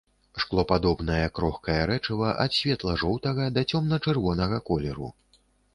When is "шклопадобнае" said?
0.43-1.25